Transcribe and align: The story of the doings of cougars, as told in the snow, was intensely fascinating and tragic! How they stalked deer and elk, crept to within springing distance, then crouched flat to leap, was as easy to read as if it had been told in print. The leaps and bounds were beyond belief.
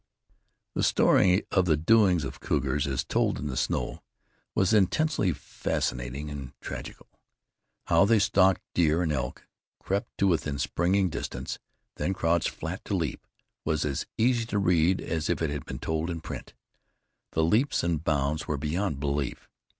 The 0.73 0.81
story 0.81 1.45
of 1.51 1.65
the 1.65 1.77
doings 1.77 2.23
of 2.23 2.39
cougars, 2.39 2.87
as 2.87 3.03
told 3.03 3.37
in 3.37 3.45
the 3.45 3.55
snow, 3.55 4.01
was 4.55 4.73
intensely 4.73 5.31
fascinating 5.31 6.27
and 6.31 6.53
tragic! 6.59 6.97
How 7.85 8.05
they 8.05 8.17
stalked 8.17 8.61
deer 8.73 9.03
and 9.03 9.11
elk, 9.13 9.45
crept 9.79 10.17
to 10.17 10.25
within 10.25 10.57
springing 10.57 11.09
distance, 11.11 11.59
then 11.97 12.15
crouched 12.15 12.49
flat 12.49 12.83
to 12.85 12.95
leap, 12.95 13.27
was 13.63 13.85
as 13.85 14.07
easy 14.17 14.45
to 14.47 14.57
read 14.57 15.01
as 15.01 15.29
if 15.29 15.39
it 15.39 15.51
had 15.51 15.65
been 15.65 15.77
told 15.77 16.09
in 16.09 16.19
print. 16.19 16.55
The 17.33 17.43
leaps 17.43 17.83
and 17.83 18.03
bounds 18.03 18.47
were 18.47 18.57
beyond 18.57 18.99
belief. 18.99 19.51